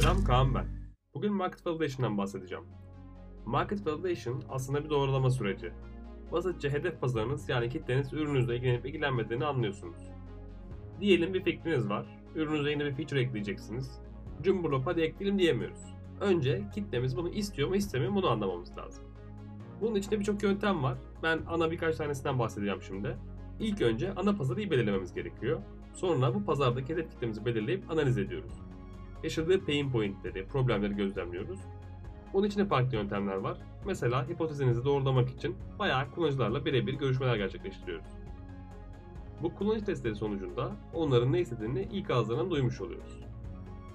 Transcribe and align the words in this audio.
Selam 0.00 0.24
Kaan 0.24 0.54
ben. 0.54 0.66
Bugün 1.14 1.32
Market 1.32 1.66
Validation'dan 1.66 2.18
bahsedeceğim. 2.18 2.64
Market 3.46 3.86
Validation 3.86 4.42
aslında 4.48 4.84
bir 4.84 4.90
doğrulama 4.90 5.30
süreci. 5.30 5.72
Basitçe 6.32 6.70
hedef 6.70 7.00
pazarınız 7.00 7.48
yani 7.48 7.68
kitleniz 7.68 8.12
ürününüzle 8.12 8.56
ilgilenip 8.56 8.86
ilgilenmediğini 8.86 9.44
anlıyorsunuz. 9.44 10.02
Diyelim 11.00 11.34
bir 11.34 11.44
fikriniz 11.44 11.88
var. 11.88 12.06
Ürününüze 12.34 12.70
yeni 12.70 12.84
bir 12.84 12.94
feature 12.94 13.20
ekleyeceksiniz. 13.20 14.00
Cumburlop 14.42 14.86
hadi 14.86 15.00
ekleyelim 15.00 15.38
diyemiyoruz. 15.38 15.94
Önce 16.20 16.62
kitlemiz 16.74 17.16
bunu 17.16 17.28
istiyor 17.28 17.68
mu 17.68 17.76
istemiyor 17.76 18.12
mu 18.12 18.16
bunu 18.16 18.30
anlamamız 18.30 18.78
lazım. 18.78 19.04
Bunun 19.80 19.94
içinde 19.94 20.18
birçok 20.18 20.42
yöntem 20.42 20.82
var. 20.82 20.98
Ben 21.22 21.40
ana 21.48 21.70
birkaç 21.70 21.96
tanesinden 21.96 22.38
bahsedeceğim 22.38 22.82
şimdi. 22.82 23.16
İlk 23.60 23.82
önce 23.82 24.14
ana 24.14 24.36
pazarı 24.36 24.58
belirlememiz 24.70 25.14
gerekiyor. 25.14 25.60
Sonra 25.94 26.34
bu 26.34 26.44
pazardaki 26.44 26.92
hedef 26.92 27.10
kitlemizi 27.10 27.44
belirleyip 27.44 27.90
analiz 27.90 28.18
ediyoruz. 28.18 28.69
Yaşadığı 29.22 29.64
pain 29.64 29.90
pointleri, 29.90 30.46
problemleri 30.46 30.96
gözlemliyoruz. 30.96 31.60
Bunun 32.32 32.46
için 32.46 32.60
de 32.60 32.64
farklı 32.64 32.96
yöntemler 32.96 33.36
var. 33.36 33.58
Mesela 33.86 34.28
hipotezinizi 34.28 34.84
doğrulamak 34.84 35.30
için 35.30 35.56
bayağı 35.78 36.10
kullanıcılarla 36.10 36.64
birebir 36.64 36.94
görüşmeler 36.94 37.36
gerçekleştiriyoruz. 37.36 38.06
Bu 39.42 39.54
kullanıcı 39.54 39.84
testleri 39.84 40.14
sonucunda 40.14 40.72
onların 40.94 41.32
ne 41.32 41.40
istediğini 41.40 41.88
ilk 41.92 42.10
ağızlarından 42.10 42.50
duymuş 42.50 42.80
oluyoruz. 42.80 43.18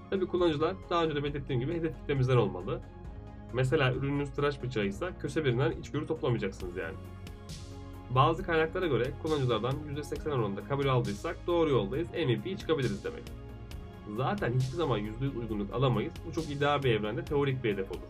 Tabi 0.09 0.25
kullanıcılar 0.25 0.75
daha 0.89 1.03
önce 1.03 1.15
de 1.15 1.23
belirttiğim 1.23 1.61
gibi 1.61 1.73
hedef 1.73 1.97
kitlemizden 1.97 2.37
olmalı. 2.37 2.81
Mesela 3.53 3.93
ürününüz 3.93 4.31
tıraş 4.31 4.63
bıçağıysa 4.63 5.17
köse 5.19 5.45
birinden 5.45 5.71
içgörü 5.71 6.07
toplamayacaksınız 6.07 6.77
yani. 6.77 6.95
Bazı 8.09 8.43
kaynaklara 8.43 8.87
göre 8.87 9.11
kullanıcılardan 9.21 9.73
%80 9.95 10.29
oranında 10.29 10.63
kabul 10.63 10.87
aldıysak 10.87 11.47
doğru 11.47 11.69
yoldayız, 11.69 12.07
MVP'yi 12.09 12.57
çıkabiliriz 12.57 13.03
demek. 13.03 13.23
Zaten 14.17 14.53
hiçbir 14.53 14.75
zaman 14.75 14.99
%100 14.99 15.39
uygunluk 15.39 15.73
alamayız. 15.73 16.13
Bu 16.27 16.33
çok 16.33 16.49
ideal 16.49 16.83
bir 16.83 16.91
evrende 16.91 17.25
teorik 17.25 17.63
bir 17.63 17.73
hedef 17.73 17.91
olur. 17.91 18.07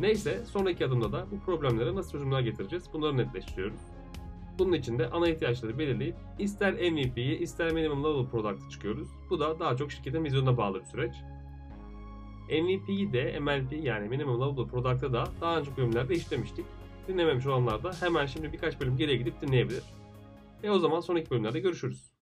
Neyse 0.00 0.44
sonraki 0.44 0.86
adımda 0.86 1.12
da 1.12 1.26
bu 1.30 1.40
problemlere 1.40 1.94
nasıl 1.94 2.12
çözümler 2.12 2.40
getireceğiz 2.40 2.84
bunları 2.92 3.16
netleştiriyoruz. 3.16 3.80
Bunun 4.58 4.72
için 4.72 4.98
de 4.98 5.10
ana 5.10 5.28
ihtiyaçları 5.28 5.78
belirleyip 5.78 6.16
ister 6.38 6.72
MVP'yi 6.72 7.38
ister 7.38 7.72
minimum 7.72 8.04
level 8.04 8.30
product'ı 8.30 8.70
çıkıyoruz. 8.70 9.08
Bu 9.30 9.40
da 9.40 9.60
daha 9.60 9.76
çok 9.76 9.92
şirketin 9.92 10.24
vizyonuna 10.24 10.56
bağlı 10.56 10.80
bir 10.80 10.84
süreç. 10.84 11.14
MVP'yi 12.48 13.12
de 13.12 13.40
MLP 13.40 13.72
yani 13.84 14.08
minimum 14.08 14.40
level 14.40 14.68
product'ı 14.68 15.12
da 15.12 15.24
daha 15.40 15.58
önce 15.58 15.76
bölümlerde 15.76 16.14
işlemiştik. 16.14 16.66
Dinlememiş 17.08 17.46
olanlar 17.46 17.82
da 17.82 17.92
hemen 18.00 18.26
şimdi 18.26 18.52
birkaç 18.52 18.80
bölüm 18.80 18.96
geriye 18.96 19.16
gidip 19.16 19.40
dinleyebilir. 19.40 19.82
E 20.62 20.70
o 20.70 20.78
zaman 20.78 21.00
sonraki 21.00 21.30
bölümlerde 21.30 21.60
görüşürüz. 21.60 22.10